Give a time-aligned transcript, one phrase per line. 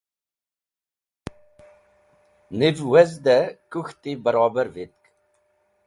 [2.57, 3.37] Niv wezde
[3.71, 5.03] kũk̃hti barobar vitk.